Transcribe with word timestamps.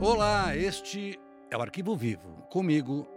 Olá, 0.00 0.56
este 0.56 1.18
é 1.50 1.56
o 1.56 1.60
Arquivo 1.60 1.96
Vivo. 1.96 2.28
Comigo, 2.50 3.08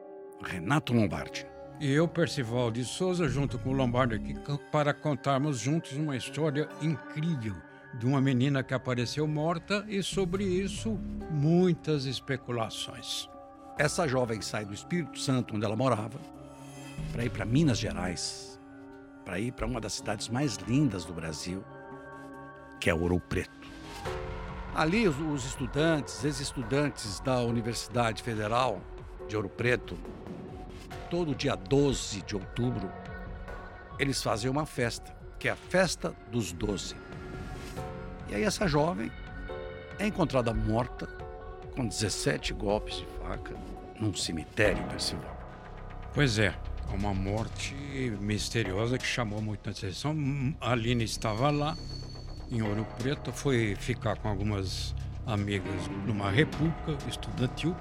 Renato 0.42 0.94
Lombardi. 0.94 1.46
E 1.80 1.92
eu, 1.92 2.08
Percival 2.08 2.72
de 2.72 2.84
Souza, 2.84 3.30
junto 3.30 3.60
com 3.60 3.70
o 3.70 3.74
Lombardi 3.74 4.16
aqui, 4.16 4.34
para 4.72 4.92
contarmos 4.92 5.60
juntos 5.60 5.92
uma 5.92 6.18
história 6.18 6.68
incrível 6.82 7.56
de 8.00 8.08
uma 8.08 8.20
menina 8.20 8.64
que 8.64 8.74
apareceu 8.74 9.28
morta 9.28 9.86
e 9.88 10.02
sobre 10.02 10.44
isso 10.44 10.98
muitas 11.30 12.06
especulações. 12.06 13.30
Essa 13.78 14.08
jovem 14.08 14.42
sai 14.42 14.66
do 14.66 14.74
Espírito 14.74 15.20
Santo, 15.20 15.56
onde 15.56 15.66
ela 15.66 15.76
morava, 15.76 16.20
para 17.12 17.24
ir 17.24 17.30
para 17.30 17.46
Minas 17.46 17.78
Gerais, 17.78 18.60
para 19.24 19.40
ir 19.40 19.52
para 19.52 19.68
uma 19.68 19.80
das 19.80 19.94
cidades 19.94 20.30
mais 20.30 20.56
lindas 20.56 21.06
do 21.06 21.14
Brasil, 21.14 21.64
que 22.80 22.90
é 22.90 22.94
Ouro 22.94 23.20
Preto. 23.20 23.61
Ali, 24.74 25.08
os 25.08 25.46
estudantes, 25.46 26.24
ex-estudantes 26.24 27.20
da 27.20 27.42
Universidade 27.42 28.24
Federal 28.24 28.82
de 29.28 29.36
Ouro 29.36 29.50
Preto, 29.50 29.98
todo 31.10 31.36
dia 31.36 31.56
12 31.56 32.22
de 32.22 32.36
outubro, 32.36 32.90
eles 34.00 34.24
fazem 34.24 34.50
uma 34.50 34.66
festa, 34.66 35.14
que 35.38 35.50
é 35.50 35.52
a 35.52 35.56
Festa 35.58 36.16
dos 36.32 36.54
Doze. 36.54 36.96
E 38.30 38.36
aí, 38.36 38.44
essa 38.44 38.66
jovem 38.66 39.12
é 40.00 40.08
encontrada 40.08 40.54
morta 40.54 41.06
com 41.76 41.86
17 41.86 42.54
golpes 42.54 42.98
de 42.98 43.06
faca 43.20 43.54
num 44.00 44.14
cemitério, 44.14 44.82
Percival. 44.86 45.38
Pois 46.14 46.40
é, 46.40 46.56
uma 46.94 47.14
morte 47.14 47.76
misteriosa 48.22 48.98
que 48.98 49.06
chamou 49.06 49.42
muita 49.42 49.72
atenção. 49.72 50.16
A 50.62 50.72
Aline 50.72 51.04
estava 51.04 51.50
lá 51.50 51.78
em 52.52 52.62
Ouro 52.62 52.86
Preto, 52.98 53.32
foi 53.32 53.76
ficar 53.76 54.18
com 54.18 54.28
algumas 54.28 54.94
amigas 55.26 55.88
numa 56.06 56.30
república 56.30 56.98
estudantil. 57.08 57.76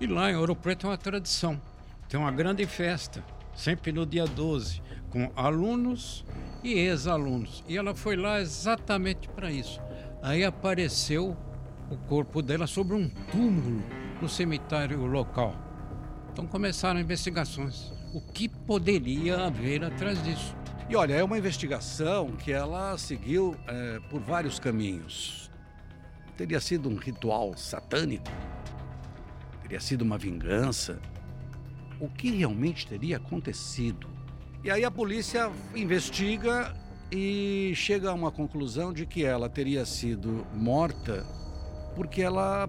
E 0.00 0.06
lá 0.06 0.30
em 0.30 0.36
Ouro 0.36 0.54
Preto 0.54 0.86
é 0.86 0.90
uma 0.90 0.98
tradição. 0.98 1.60
Tem 2.08 2.18
uma 2.18 2.30
grande 2.30 2.64
festa, 2.64 3.24
sempre 3.54 3.90
no 3.90 4.06
dia 4.06 4.24
12, 4.24 4.80
com 5.10 5.32
alunos 5.34 6.24
e 6.62 6.74
ex-alunos. 6.74 7.64
E 7.68 7.76
ela 7.76 7.94
foi 7.94 8.14
lá 8.14 8.40
exatamente 8.40 9.28
para 9.28 9.50
isso. 9.50 9.80
Aí 10.22 10.44
apareceu 10.44 11.36
o 11.90 11.96
corpo 12.08 12.40
dela 12.40 12.66
sobre 12.66 12.94
um 12.94 13.08
túmulo 13.30 13.82
no 14.22 14.28
cemitério 14.28 15.04
local. 15.04 15.54
Então 16.32 16.46
começaram 16.46 17.00
investigações. 17.00 17.92
O 18.12 18.20
que 18.20 18.48
poderia 18.48 19.46
haver 19.46 19.84
atrás 19.84 20.22
disso? 20.22 20.54
E 20.88 20.94
olha, 20.94 21.14
é 21.14 21.24
uma 21.24 21.38
investigação 21.38 22.32
que 22.32 22.52
ela 22.52 22.98
seguiu 22.98 23.56
é, 23.66 24.00
por 24.10 24.20
vários 24.20 24.58
caminhos. 24.58 25.50
Teria 26.36 26.60
sido 26.60 26.90
um 26.90 26.96
ritual 26.96 27.56
satânico? 27.56 28.30
Teria 29.62 29.80
sido 29.80 30.02
uma 30.02 30.18
vingança? 30.18 31.00
O 31.98 32.08
que 32.08 32.30
realmente 32.30 32.86
teria 32.86 33.16
acontecido? 33.16 34.10
E 34.62 34.70
aí 34.70 34.84
a 34.84 34.90
polícia 34.90 35.50
investiga 35.74 36.74
e 37.10 37.72
chega 37.74 38.10
a 38.10 38.14
uma 38.14 38.30
conclusão 38.30 38.92
de 38.92 39.06
que 39.06 39.24
ela 39.24 39.48
teria 39.48 39.86
sido 39.86 40.46
morta 40.52 41.24
porque 41.94 42.20
ela 42.20 42.68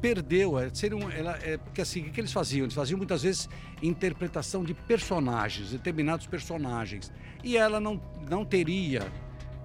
perdeu. 0.00 0.58
É, 0.58 0.70
seria 0.72 0.96
um, 0.96 1.10
ela, 1.10 1.38
é, 1.42 1.56
porque 1.56 1.80
assim, 1.80 2.02
o 2.02 2.10
que 2.10 2.20
eles 2.20 2.32
faziam? 2.32 2.64
Eles 2.64 2.74
faziam 2.74 2.96
muitas 2.96 3.22
vezes 3.22 3.48
interpretação 3.82 4.64
de 4.64 4.74
personagens, 4.74 5.70
determinados 5.70 6.26
personagens. 6.26 7.12
E 7.42 7.56
ela 7.56 7.80
não, 7.80 8.00
não 8.28 8.44
teria 8.44 9.10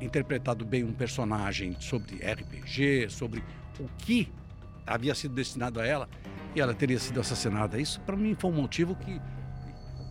interpretado 0.02 0.66
bem 0.66 0.84
um 0.84 0.94
personagem 0.94 1.75
sobre 1.80 2.16
RPG, 2.17 3.09
sobre 3.09 3.44
o 3.80 3.88
que 3.98 4.31
havia 4.86 5.16
sido 5.16 5.34
destinado 5.34 5.80
a 5.80 5.85
ela, 5.85 6.09
e 6.56 6.62
ela 6.62 6.74
teria 6.74 7.00
sido 7.00 7.19
assassinada. 7.19 7.79
Isso, 7.79 8.02
para 8.02 8.16
mim, 8.16 8.35
foi 8.38 8.52
um 8.52 8.56
motivo 8.56 8.96
que 8.96 9.19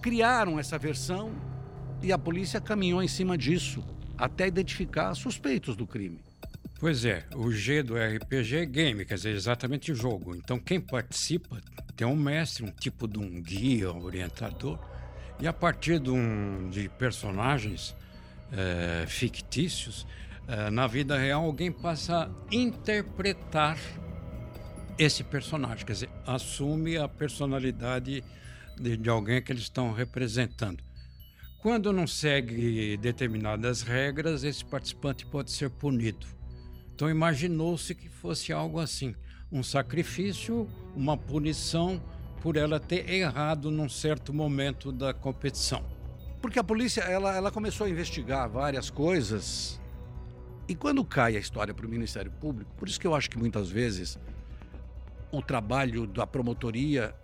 criaram 0.01 0.59
essa 0.59 0.79
versão 0.79 1.33
e 2.03 2.13
a 2.13 2.19
polícia 2.19 2.61
caminhou 2.61 3.03
em 3.03 3.09
cima 3.09 3.39
disso 3.39 3.85
até 4.19 4.47
identificar 4.47 5.15
suspeitos 5.15 5.77
do 5.77 5.87
crime. 5.87 6.21
Pois 6.83 7.05
é, 7.05 7.25
o 7.37 7.53
G 7.53 7.81
do 7.81 7.95
RPG 7.95 8.57
é 8.57 8.67
game, 8.67 9.05
quer 9.05 9.15
dizer, 9.15 9.37
exatamente 9.37 9.95
jogo. 9.95 10.35
Então 10.35 10.59
quem 10.59 10.81
participa 10.81 11.61
tem 11.95 12.05
um 12.05 12.17
mestre, 12.17 12.65
um 12.65 12.73
tipo 12.73 13.07
de 13.07 13.21
um 13.21 13.41
guia, 13.41 13.93
um 13.93 14.03
orientador, 14.03 14.81
e 15.39 15.47
a 15.47 15.53
partir 15.53 16.01
de, 16.01 16.11
um, 16.11 16.69
de 16.71 16.89
personagens 16.89 17.95
é, 18.51 19.07
fictícios, 19.07 20.09
é, 20.49 20.71
na 20.71 20.89
vida 20.89 21.17
real 21.17 21.45
alguém 21.45 21.71
passa 21.71 22.25
a 22.25 22.31
interpretar 22.51 23.79
esse 24.99 25.23
personagem, 25.23 25.87
quer 25.87 25.93
dizer, 25.93 26.11
assume 26.27 26.97
a 26.97 27.07
personalidade 27.07 28.25
de, 28.77 28.97
de 28.97 29.09
alguém 29.09 29.41
que 29.41 29.53
eles 29.53 29.63
estão 29.63 29.93
representando. 29.93 30.83
Quando 31.61 31.93
não 31.93 32.09
segue 32.09 32.97
determinadas 32.97 33.83
regras, 33.83 34.43
esse 34.43 34.65
participante 34.65 35.25
pode 35.25 35.53
ser 35.53 35.71
punido. 35.71 36.42
Então 36.95 37.09
imaginou-se 37.09 37.95
que 37.95 38.09
fosse 38.09 38.53
algo 38.53 38.79
assim, 38.79 39.15
um 39.51 39.63
sacrifício, 39.63 40.69
uma 40.95 41.17
punição 41.17 42.03
por 42.41 42.57
ela 42.57 42.81
ter 42.81 43.09
errado 43.09 43.71
num 43.71 43.89
certo 43.89 44.33
momento 44.33 44.91
da 44.91 45.15
competição. 45.15 45.85
Porque 46.41 46.59
a 46.59 46.65
polícia 46.65 47.03
ela, 47.03 47.37
ela 47.37 47.51
começou 47.51 47.87
a 47.87 47.91
investigar 47.91 48.49
várias 48.49 48.91
coisas 48.91 49.81
e 50.69 50.75
quando 50.75 51.05
cai 51.05 51.37
a 51.37 51.39
história 51.39 51.75
para 51.75 51.87
o 51.87 51.89
Ministério 51.89 52.31
Público, 52.31 52.71
por 52.77 52.89
isso 52.89 52.99
que 52.99 53.07
eu 53.07 53.15
acho 53.15 53.29
que 53.29 53.39
muitas 53.39 53.71
vezes 53.71 54.19
o 55.31 55.43
trabalho 55.43 56.07
da 56.07 56.27
promotoria 56.27 57.15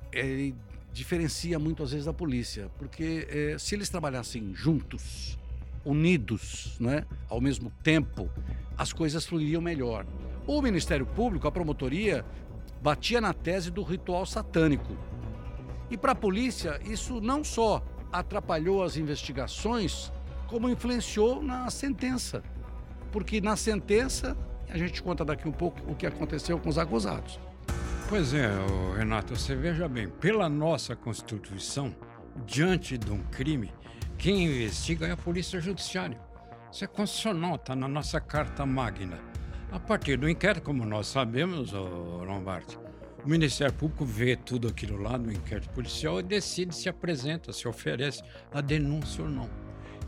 diferencia 0.92 1.58
muito 1.58 1.82
às 1.82 1.92
vezes 1.92 2.06
da 2.06 2.12
polícia, 2.12 2.70
porque 2.78 3.26
é, 3.30 3.58
se 3.58 3.74
eles 3.74 3.88
trabalhassem 3.88 4.54
juntos, 4.54 5.38
unidos, 5.88 6.76
né, 6.78 7.04
ao 7.28 7.40
mesmo 7.40 7.70
tempo, 7.82 8.28
as 8.76 8.92
coisas 8.92 9.24
fluiriam 9.24 9.62
melhor. 9.62 10.06
O 10.46 10.60
Ministério 10.60 11.06
Público, 11.06 11.48
a 11.48 11.52
promotoria, 11.52 12.24
batia 12.82 13.20
na 13.20 13.32
tese 13.32 13.70
do 13.70 13.82
ritual 13.82 14.26
satânico. 14.26 14.96
E 15.90 15.96
para 15.96 16.12
a 16.12 16.14
polícia, 16.14 16.78
isso 16.84 17.20
não 17.20 17.42
só 17.42 17.82
atrapalhou 18.12 18.82
as 18.82 18.96
investigações, 18.96 20.12
como 20.46 20.68
influenciou 20.68 21.42
na 21.42 21.70
sentença. 21.70 22.42
Porque 23.10 23.40
na 23.40 23.56
sentença, 23.56 24.36
a 24.68 24.76
gente 24.76 25.02
conta 25.02 25.24
daqui 25.24 25.48
um 25.48 25.52
pouco 25.52 25.80
o 25.90 25.94
que 25.94 26.06
aconteceu 26.06 26.58
com 26.58 26.68
os 26.68 26.76
acusados. 26.76 27.40
Pois 28.08 28.32
é, 28.34 28.50
Renato, 28.96 29.34
você 29.36 29.54
veja 29.54 29.88
bem, 29.88 30.08
pela 30.08 30.48
nossa 30.48 30.94
Constituição, 30.94 31.94
diante 32.46 32.96
de 32.96 33.10
um 33.10 33.22
crime, 33.24 33.72
quem 34.18 34.46
investiga 34.46 35.06
é 35.06 35.12
a 35.12 35.16
Polícia 35.16 35.60
Judiciária. 35.60 36.20
Isso 36.72 36.84
é 36.84 36.88
constitucional, 36.88 37.54
está 37.54 37.76
na 37.76 37.86
nossa 37.86 38.20
Carta 38.20 38.66
Magna. 38.66 39.18
A 39.70 39.78
partir 39.78 40.18
do 40.18 40.28
inquérito, 40.28 40.64
como 40.64 40.84
nós 40.84 41.06
sabemos, 41.06 41.72
Lombardi, 41.72 42.76
o 43.24 43.28
Ministério 43.28 43.72
Público 43.72 44.04
vê 44.04 44.34
tudo 44.34 44.66
aquilo 44.66 45.00
lá 45.00 45.16
no 45.16 45.30
inquérito 45.30 45.70
policial 45.70 46.18
e 46.18 46.24
decide 46.24 46.74
se 46.74 46.88
apresenta, 46.88 47.52
se 47.52 47.68
oferece 47.68 48.22
a 48.52 48.60
denúncia 48.60 49.22
ou 49.22 49.30
não. 49.30 49.48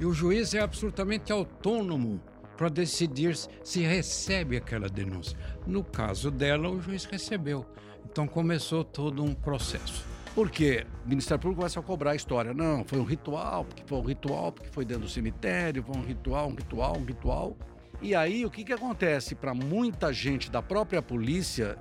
E 0.01 0.05
o 0.05 0.13
juiz 0.13 0.55
é 0.55 0.61
absolutamente 0.61 1.31
autônomo 1.31 2.21
para 2.57 2.69
decidir 2.69 3.37
se 3.63 3.81
recebe 3.81 4.57
aquela 4.57 4.89
denúncia. 4.89 5.39
No 5.67 5.85
caso 5.85 6.31
dela, 6.31 6.69
o 6.69 6.81
juiz 6.81 7.05
recebeu. 7.05 7.65
Então 8.05 8.27
começou 8.27 8.83
todo 8.83 9.23
um 9.23 9.35
processo. 9.35 10.10
Porque 10.35 10.87
o 11.05 11.09
Ministério 11.09 11.41
Público 11.41 11.61
começa 11.61 11.81
a 11.81 11.83
cobrar 11.83 12.13
a 12.13 12.15
história. 12.15 12.55
Não, 12.55 12.85
foi 12.85 12.99
um 12.99 13.05
ritual, 13.05 13.65
porque 13.65 13.83
foi 13.85 13.99
um 13.99 14.05
ritual, 14.05 14.53
porque 14.53 14.71
foi 14.71 14.85
dentro 14.85 15.05
do 15.05 15.09
cemitério, 15.09 15.83
foi 15.83 15.97
um 15.97 16.05
ritual, 16.05 16.49
um 16.49 16.55
ritual, 16.55 16.97
um 16.97 17.05
ritual. 17.05 17.57
E 18.01 18.15
aí 18.15 18.47
o 18.47 18.51
que, 18.51 18.65
que 18.65 18.73
acontece? 18.73 19.35
Para 19.35 19.53
muita 19.53 20.13
gente 20.13 20.51
da 20.51 20.63
própria 20.63 21.03
polícia, 21.03 21.77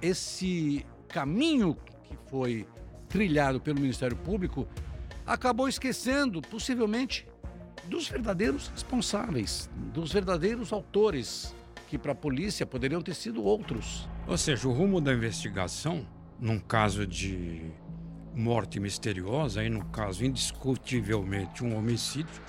esse 0.00 0.84
caminho 1.08 1.76
que 2.04 2.16
foi 2.28 2.66
trilhado 3.08 3.60
pelo 3.60 3.80
Ministério 3.80 4.16
Público 4.16 4.68
acabou 5.26 5.68
esquecendo, 5.68 6.40
possivelmente, 6.40 7.26
dos 7.86 8.08
verdadeiros 8.08 8.68
responsáveis, 8.68 9.70
dos 9.92 10.12
verdadeiros 10.12 10.72
autores, 10.72 11.54
que 11.88 11.98
para 11.98 12.12
a 12.12 12.14
polícia 12.14 12.64
poderiam 12.64 13.02
ter 13.02 13.14
sido 13.14 13.42
outros. 13.42 14.08
Ou 14.28 14.38
seja, 14.38 14.68
o 14.68 14.72
rumo 14.72 15.00
da 15.00 15.12
investigação 15.12 16.06
num 16.40 16.58
caso 16.58 17.06
de 17.06 17.70
morte 18.34 18.80
misteriosa, 18.80 19.60
aí 19.60 19.68
no 19.68 19.84
caso 19.86 20.24
indiscutivelmente 20.24 21.62
um 21.62 21.76
homicídio, 21.76 22.40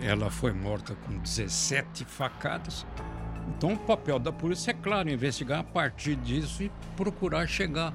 ela 0.00 0.30
foi 0.30 0.52
morta 0.52 0.94
com 0.94 1.18
17 1.18 2.04
facadas. 2.04 2.86
Então 3.48 3.74
o 3.74 3.78
papel 3.78 4.18
da 4.18 4.32
polícia 4.32 4.70
é 4.70 4.74
claro, 4.74 5.10
investigar 5.10 5.60
a 5.60 5.64
partir 5.64 6.16
disso 6.16 6.62
e 6.62 6.72
procurar 6.96 7.46
chegar 7.46 7.92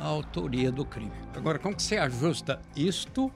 à 0.00 0.06
autoria 0.06 0.72
do 0.72 0.84
crime. 0.84 1.12
Agora, 1.36 1.58
como 1.58 1.76
que 1.76 1.82
você 1.82 1.98
ajusta 1.98 2.60
isto 2.74 3.30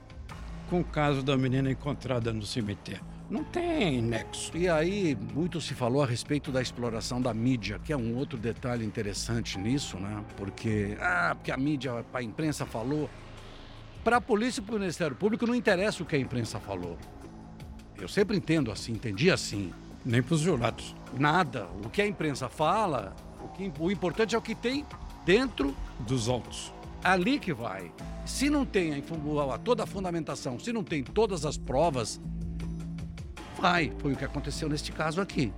com 0.69 0.79
o 0.79 0.83
caso 0.83 1.21
da 1.21 1.37
menina 1.37 1.69
encontrada 1.69 2.33
no 2.33 2.45
cemitério. 2.45 3.12
Não 3.29 3.43
tem 3.43 4.01
nexo. 4.01 4.55
E 4.55 4.67
aí, 4.69 5.17
muito 5.33 5.59
se 5.61 5.73
falou 5.73 6.03
a 6.03 6.05
respeito 6.05 6.51
da 6.51 6.61
exploração 6.61 7.21
da 7.21 7.33
mídia, 7.33 7.79
que 7.83 7.93
é 7.93 7.97
um 7.97 8.15
outro 8.15 8.37
detalhe 8.37 8.85
interessante 8.85 9.57
nisso, 9.57 9.97
né? 9.97 10.23
Porque, 10.35 10.97
ah, 10.99 11.33
porque 11.35 11.51
a 11.51 11.57
mídia, 11.57 12.05
a 12.13 12.21
imprensa 12.21 12.65
falou. 12.65 13.09
Para 14.03 14.17
a 14.17 14.21
polícia 14.21 14.59
e 14.59 14.63
para 14.63 14.75
o 14.75 14.79
Ministério 14.79 15.15
Público 15.15 15.47
não 15.47 15.55
interessa 15.55 16.03
o 16.03 16.05
que 16.05 16.15
a 16.15 16.19
imprensa 16.19 16.59
falou. 16.59 16.97
Eu 17.99 18.07
sempre 18.07 18.35
entendo 18.35 18.71
assim, 18.71 18.91
entendi 18.91 19.31
assim. 19.31 19.71
Nem 20.05 20.21
para 20.21 20.35
os 20.35 20.41
jurados. 20.41 20.93
Nada. 21.17 21.67
O 21.83 21.89
que 21.89 22.01
a 22.01 22.07
imprensa 22.07 22.49
fala, 22.49 23.15
o, 23.41 23.47
que, 23.47 23.71
o 23.79 23.89
importante 23.89 24.35
é 24.35 24.37
o 24.37 24.41
que 24.41 24.53
tem 24.53 24.85
dentro 25.25 25.73
dos 25.99 26.27
autos. 26.27 26.73
Ali 27.01 27.39
que 27.39 27.53
vai. 27.53 27.91
Se 28.25 28.49
não 28.49 28.65
tem 28.65 28.93
a, 29.51 29.57
toda 29.57 29.83
a 29.83 29.85
fundamentação, 29.87 30.59
se 30.59 30.73
não 30.73 30.83
tem 30.83 31.03
todas 31.03 31.45
as 31.45 31.57
provas, 31.57 32.19
vai. 33.63 33.93
Foi 33.99 34.11
o 34.11 34.15
que 34.17 34.25
aconteceu 34.25 34.67
neste 34.67 34.91
caso 34.91 35.21
aqui. 35.21 35.53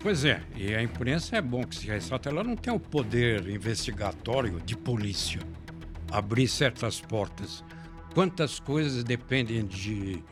Pois 0.00 0.24
é, 0.24 0.42
e 0.56 0.74
a 0.74 0.82
imprensa 0.82 1.36
é 1.36 1.42
bom 1.42 1.62
que 1.62 1.76
se 1.76 1.86
ressalta, 1.86 2.30
ela 2.30 2.42
não 2.42 2.56
tem 2.56 2.72
o 2.72 2.80
poder 2.80 3.46
investigatório 3.46 4.58
de 4.62 4.74
polícia 4.74 5.40
abrir 6.10 6.48
certas 6.48 6.98
portas. 6.98 7.62
Quantas 8.14 8.58
coisas 8.58 9.04
dependem 9.04 9.66
de 9.66 10.24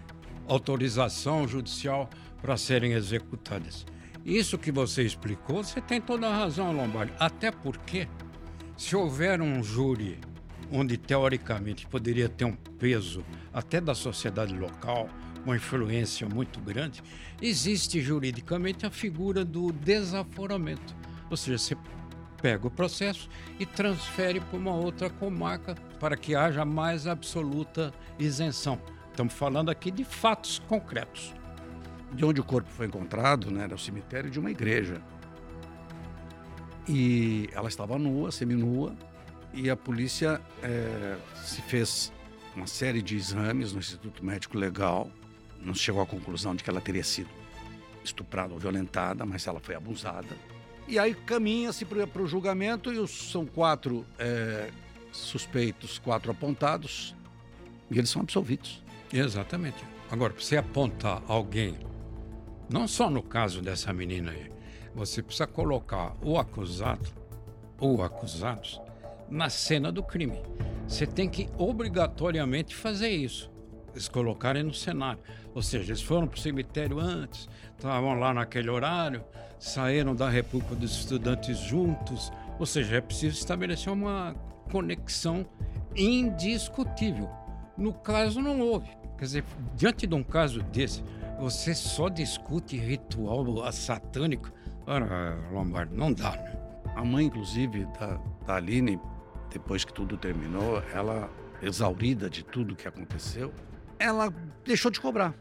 autorização 0.49 1.47
judicial 1.47 2.09
para 2.41 2.57
serem 2.57 2.93
executadas. 2.93 3.87
Isso 4.25 4.59
que 4.59 4.73
você 4.73 5.03
explicou, 5.03 5.63
você 5.63 5.81
tem 5.81 6.01
toda 6.01 6.27
a 6.27 6.37
razão, 6.37 6.73
Lombardi. 6.73 7.13
Até 7.19 7.51
porque, 7.51 8.09
se 8.77 8.97
houver 8.97 9.41
um 9.41 9.63
júri 9.63 10.19
onde 10.73 10.97
teoricamente 10.97 11.87
poderia 11.87 12.29
ter 12.29 12.47
um 12.47 12.57
peso 12.79 13.25
até 13.53 13.81
da 13.81 13.95
sociedade 13.95 14.57
local, 14.57 15.09
uma 15.45 15.57
influência 15.57 16.29
muito 16.29 16.61
grande, 16.61 17.03
existe 17.41 18.01
juridicamente 18.01 18.87
a 18.87 18.91
figura 18.91 19.45
do 19.45 19.73
desaforamento. 19.73 20.95
Ou 21.31 21.37
seja, 21.37 21.59
você 21.59 21.77
pega 22.41 22.67
o 22.67 22.71
processo 22.71 23.29
e 23.59 23.67
transfere 23.67 24.41
para 24.41 24.57
uma 24.57 24.75
outra 24.75 25.11
comarca 25.11 25.75
para 25.99 26.17
que 26.17 26.35
haja 26.35 26.65
mais 26.65 27.07
absoluta 27.07 27.93
isenção. 28.19 28.81
Estamos 29.11 29.35
falando 29.35 29.71
aqui 29.71 29.91
de 29.91 30.05
fatos 30.05 30.59
concretos. 30.61 31.35
De 32.13 32.25
onde 32.25 32.41
o 32.41 32.45
corpo 32.45 32.69
foi 32.71 32.87
encontrado, 32.87 33.51
né, 33.51 33.65
era 33.65 33.75
o 33.75 33.79
cemitério 33.79 34.31
de 34.31 34.41
uma 34.41 34.51
igreja. 34.51 35.01
E 36.89 37.49
ela 37.53 37.69
estava 37.69 37.99
nua, 37.99 38.33
seminua, 38.33 38.97
e 39.53 39.71
a 39.71 39.77
polícia 39.77 40.41
é, 40.63 41.17
se 41.45 41.63
fez 41.63 42.13
uma 42.57 42.67
série 42.67 43.01
de 43.01 43.17
exames 43.17 43.73
no 43.73 43.79
Instituto 43.79 44.25
Médico 44.25 44.59
Legal 44.59 45.11
não 45.61 45.75
chegou 45.75 46.03
à 46.03 46.07
conclusão 46.07 46.55
de 46.55 46.65
que 46.65 46.71
ela 46.71 46.81
teria 46.81 47.05
sido 47.05 47.29
estuprada 48.03 48.53
ou 48.53 48.59
violentada, 48.59 49.25
mas 49.25 49.47
ela 49.47 49.61
foi 49.61 49.75
abusada. 49.75 50.37
E 50.89 50.99
aí 50.99 51.15
caminha-se 51.15 51.85
para 51.85 52.23
o 52.23 52.27
julgamento 52.27 52.93
e 52.93 52.99
os, 52.99 53.31
são 53.31 53.47
quatro 53.47 54.05
é, 54.19 54.71
suspeitos, 55.13 55.99
quatro 55.99 56.31
apontados, 56.31 57.15
e 57.91 57.99
eles 57.99 58.11
são 58.11 58.23
absolvidos. 58.23 58.83
Exatamente. 59.13 59.85
Agora, 60.11 60.33
para 60.33 60.43
você 60.43 60.57
apontar 60.57 61.23
alguém, 61.29 61.79
não 62.69 62.89
só 62.89 63.11
no 63.11 63.23
caso 63.23 63.61
dessa 63.61 63.93
menina 63.93 64.33
aí, 64.33 64.51
você 64.95 65.23
precisa 65.23 65.47
colocar 65.47 66.17
o 66.23 66.39
acusado 66.39 67.09
ou 67.79 68.03
acusados 68.03 68.81
na 69.29 69.49
cena 69.49 69.93
do 69.93 70.03
crime. 70.03 70.43
Você 70.89 71.07
tem 71.07 71.29
que 71.29 71.49
obrigatoriamente 71.57 72.75
fazer 72.75 73.11
isso. 73.11 73.50
Eles 73.93 74.09
colocarem 74.09 74.63
no 74.63 74.75
cenário. 74.75 75.21
Ou 75.55 75.63
seja, 75.63 75.91
eles 75.91 76.03
foram 76.03 76.27
para 76.27 76.39
o 76.39 76.41
cemitério 76.41 76.99
antes, 76.99 77.49
estavam 77.77 78.15
lá 78.19 78.33
naquele 78.33 78.71
horário, 78.71 79.25
saíram 79.59 80.15
da 80.15 80.29
República 80.29 80.75
dos 80.75 80.93
Estudantes 80.93 81.59
juntos. 81.59 82.33
Ou 82.59 82.67
seja, 82.67 82.97
é 82.97 83.01
preciso 83.01 83.37
estabelecer 83.39 83.93
uma 83.93 84.35
conexão 84.71 85.47
indiscutível. 85.97 87.29
No 87.77 87.93
caso, 87.93 88.41
não 88.41 88.61
houve. 88.61 88.89
Quer 89.19 89.25
dizer, 89.25 89.45
diante 89.75 90.07
de 90.07 90.15
um 90.15 90.23
caso 90.23 90.63
desse, 90.63 91.03
você 91.39 91.75
só 91.75 92.09
discute 92.09 92.77
ritual 92.77 93.73
satânico. 93.73 94.53
Ora, 94.87 95.39
Lombardo, 95.53 95.95
não 95.95 96.13
dá, 96.13 96.33
né? 96.33 96.57
A 96.95 97.05
mãe, 97.05 97.27
inclusive, 97.27 97.87
da, 97.99 98.21
da 98.47 98.57
Aline, 98.57 98.99
depois 99.51 99.85
que 99.85 99.93
tudo 99.93 100.17
terminou, 100.17 100.83
ela, 100.93 101.31
exaurida 101.63 102.29
de 102.29 102.45
tudo 102.45 102.77
que 102.77 102.87
aconteceu, 102.87 103.53
ela 104.01 104.35
deixou 104.65 104.91
de 104.91 104.99
cobrar. 104.99 105.35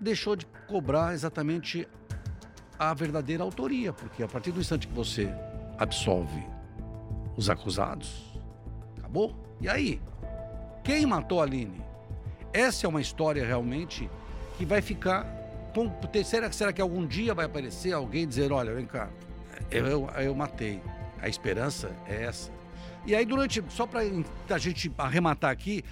Deixou 0.00 0.34
de 0.34 0.46
cobrar 0.66 1.12
exatamente 1.12 1.86
a 2.78 2.94
verdadeira 2.94 3.44
autoria, 3.44 3.92
porque 3.92 4.22
a 4.22 4.26
partir 4.26 4.50
do 4.50 4.60
instante 4.60 4.88
que 4.88 4.94
você 4.94 5.30
absolve 5.78 6.42
os 7.36 7.50
acusados, 7.50 8.40
acabou. 8.98 9.36
E 9.60 9.68
aí? 9.68 10.00
Quem 10.82 11.04
matou 11.04 11.40
a 11.40 11.44
Aline? 11.44 11.82
Essa 12.52 12.86
é 12.86 12.88
uma 12.88 13.02
história 13.02 13.44
realmente 13.44 14.10
que 14.56 14.64
vai 14.64 14.80
ficar. 14.80 15.26
Com, 15.74 15.92
será, 16.24 16.50
será 16.50 16.72
que 16.72 16.80
algum 16.80 17.06
dia 17.06 17.34
vai 17.34 17.44
aparecer 17.44 17.92
alguém 17.92 18.26
dizer: 18.26 18.50
olha, 18.50 18.74
vem 18.74 18.86
cá, 18.86 19.10
eu, 19.70 20.08
eu 20.16 20.34
matei? 20.34 20.82
A 21.20 21.28
esperança 21.28 21.94
é 22.06 22.24
essa. 22.24 22.50
E 23.06 23.14
aí, 23.14 23.24
durante, 23.24 23.62
só 23.68 23.86
para 23.86 24.00
a 24.48 24.58
gente 24.58 24.92
arrematar 24.98 25.50
aqui, 25.50 25.82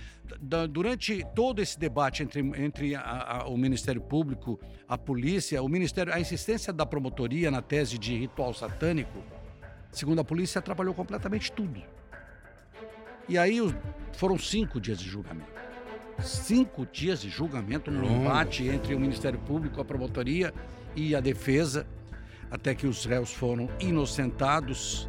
durante 0.69 1.25
todo 1.35 1.61
esse 1.63 1.79
debate 1.79 2.23
entre, 2.23 2.41
entre 2.41 2.95
a, 2.95 3.01
a, 3.01 3.49
o 3.49 3.57
Ministério 3.57 4.01
Público, 4.01 4.61
a 4.87 4.99
polícia, 4.99 5.63
o 5.63 5.69
Ministério, 5.69 6.13
a 6.13 6.21
insistência 6.21 6.73
da 6.73 6.85
promotoria 6.85 7.51
na 7.51 7.63
tese 7.63 7.99
de 7.99 8.17
ritual 8.17 8.53
satânico, 8.53 9.23
segundo 9.91 10.21
a 10.21 10.25
polícia, 10.25 10.59
atrapalhou 10.59 10.95
completamente 10.95 11.51
tudo. 11.51 11.83
E 13.29 13.37
aí 13.39 13.59
foram 14.13 14.39
cinco 14.39 14.81
dias 14.81 14.99
de 14.99 15.09
julgamento. 15.09 15.59
Cinco 16.23 16.85
dias 16.85 17.21
de 17.21 17.29
julgamento 17.29 17.91
no 17.91 18.05
embate 18.05 18.67
entre 18.67 18.95
o 18.95 19.01
Ministério 19.01 19.39
Público, 19.39 19.81
a 19.81 19.85
promotoria 19.85 20.53
e 20.97 21.15
a 21.15 21.21
defesa, 21.21 21.87
até 22.51 22.75
que 22.75 22.87
os 22.87 23.05
réus 23.05 23.33
foram 23.33 23.69
inocentados 23.79 25.09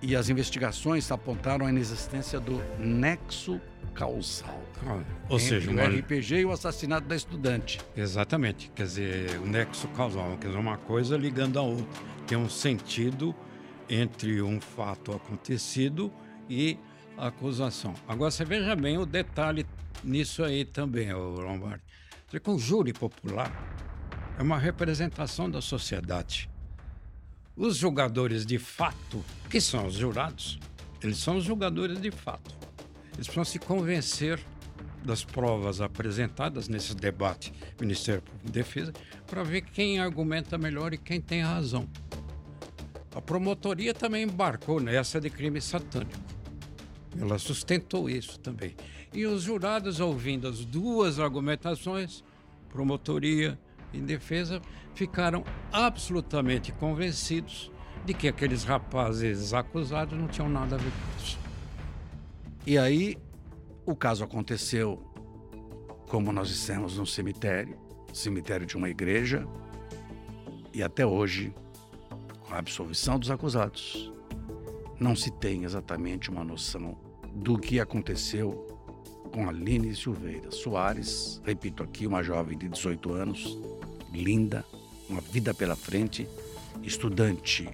e 0.00 0.14
as 0.14 0.28
investigações 0.28 1.10
apontaram 1.10 1.66
a 1.66 1.70
inexistência 1.70 2.38
do 2.38 2.62
nexo 2.78 3.60
causal. 3.94 4.62
Ah, 4.86 5.02
ou 5.28 5.38
seja, 5.38 5.70
o. 5.70 5.74
RPG 5.74 6.36
e 6.36 6.44
o 6.44 6.52
assassinato 6.52 7.08
da 7.08 7.16
estudante. 7.16 7.80
Exatamente. 7.96 8.70
Quer 8.74 8.84
dizer, 8.84 9.40
o 9.40 9.46
nexo 9.46 9.88
causal, 9.88 10.36
quer 10.38 10.48
dizer, 10.48 10.58
uma 10.58 10.78
coisa 10.78 11.16
ligando 11.16 11.58
a 11.58 11.62
outra. 11.62 11.86
Tem 12.26 12.38
um 12.38 12.48
sentido 12.48 13.34
entre 13.88 14.40
um 14.42 14.60
fato 14.60 15.12
acontecido 15.12 16.12
e 16.48 16.78
a 17.16 17.28
acusação. 17.28 17.94
Agora, 18.06 18.30
você 18.30 18.44
veja 18.44 18.76
bem 18.76 18.98
o 18.98 19.06
detalhe 19.06 19.66
nisso 20.04 20.44
aí 20.44 20.64
também, 20.64 21.12
Lombardi. 21.12 21.82
O 22.46 22.58
júri 22.58 22.92
popular, 22.92 23.50
é 24.38 24.42
uma 24.42 24.58
representação 24.58 25.50
da 25.50 25.60
sociedade. 25.60 26.48
Os 27.58 27.76
jogadores 27.76 28.46
de 28.46 28.56
fato, 28.56 29.24
que 29.50 29.60
são 29.60 29.88
os 29.88 29.94
jurados, 29.94 30.60
eles 31.02 31.18
são 31.18 31.38
os 31.38 31.44
jogadores 31.44 32.00
de 32.00 32.12
fato. 32.12 32.56
Eles 33.14 33.26
precisam 33.26 33.44
se 33.44 33.58
convencer 33.58 34.38
das 35.04 35.24
provas 35.24 35.80
apresentadas 35.80 36.68
nesse 36.68 36.94
debate 36.94 37.52
Ministério 37.80 38.22
Público 38.22 38.48
Defesa 38.52 38.92
para 39.26 39.42
ver 39.42 39.62
quem 39.62 39.98
argumenta 39.98 40.56
melhor 40.56 40.94
e 40.94 40.98
quem 40.98 41.20
tem 41.20 41.42
razão. 41.42 41.88
A 43.12 43.20
promotoria 43.20 43.92
também 43.92 44.22
embarcou 44.22 44.78
nessa 44.78 45.20
de 45.20 45.28
crime 45.28 45.60
satânico. 45.60 46.16
Ela 47.20 47.40
sustentou 47.40 48.08
isso 48.08 48.38
também. 48.38 48.76
E 49.12 49.26
os 49.26 49.42
jurados, 49.42 49.98
ouvindo 49.98 50.46
as 50.46 50.64
duas 50.64 51.18
argumentações, 51.18 52.22
promotoria 52.68 53.58
e 53.92 54.00
defesa, 54.00 54.60
ficaram 54.94 55.44
absolutamente 55.72 56.72
convencidos 56.72 57.70
de 58.04 58.14
que 58.14 58.28
aqueles 58.28 58.64
rapazes 58.64 59.52
acusados 59.52 60.18
não 60.18 60.28
tinham 60.28 60.48
nada 60.48 60.76
a 60.76 60.78
ver 60.78 60.90
com 60.90 61.22
isso. 61.22 61.38
E 62.66 62.78
aí, 62.78 63.16
o 63.86 63.94
caso 63.96 64.24
aconteceu, 64.24 65.02
como 66.08 66.32
nós 66.32 66.48
dissemos, 66.48 66.98
no 66.98 67.06
cemitério 67.06 67.76
cemitério 68.12 68.66
de 68.66 68.76
uma 68.76 68.88
igreja 68.88 69.46
e 70.72 70.82
até 70.82 71.04
hoje, 71.04 71.52
com 72.40 72.54
a 72.54 72.58
absolvição 72.58 73.18
dos 73.18 73.30
acusados, 73.30 74.12
não 74.98 75.14
se 75.14 75.30
tem 75.30 75.64
exatamente 75.64 76.30
uma 76.30 76.44
noção 76.44 76.96
do 77.34 77.58
que 77.58 77.78
aconteceu 77.78 78.66
com 79.32 79.48
Aline 79.48 79.94
Silveira 79.94 80.50
Soares, 80.50 81.40
repito 81.44 81.82
aqui, 81.82 82.06
uma 82.06 82.22
jovem 82.22 82.56
de 82.56 82.68
18 82.68 83.12
anos, 83.12 83.58
linda, 84.12 84.64
uma 85.08 85.20
vida 85.20 85.54
pela 85.54 85.76
frente, 85.76 86.28
estudante 86.82 87.68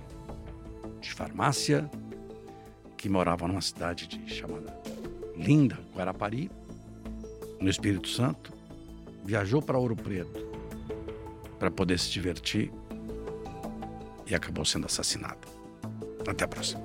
de 1.01 1.13
farmácia, 1.13 1.91
que 2.97 3.09
morava 3.09 3.47
numa 3.47 3.61
cidade 3.61 4.07
de, 4.07 4.33
chamada 4.33 4.75
Linda, 5.37 5.79
Guarapari, 5.95 6.51
no 7.61 7.69
Espírito 7.69 8.09
Santo, 8.09 8.53
viajou 9.25 9.61
para 9.61 9.79
Ouro 9.79 9.97
Preto 9.97 10.47
para 11.59 11.71
poder 11.71 11.99
se 11.99 12.11
divertir 12.11 12.71
e 14.27 14.35
acabou 14.35 14.65
sendo 14.65 14.87
assassinada. 14.87 15.41
Até 16.27 16.45
a 16.45 16.49
próxima. 16.49 16.84